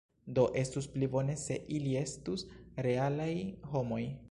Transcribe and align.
Do 0.37 0.45
estus 0.61 0.87
pli 0.93 1.09
bone 1.15 1.35
se 1.41 1.59
ili 1.77 1.93
estus 2.01 2.47
realaj 2.87 3.31
homoj. 3.75 4.03